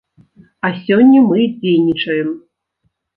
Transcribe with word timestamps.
А 0.69 0.69
сёння 0.85 1.19
мы 1.27 1.39
дзейнічаем. 1.59 2.29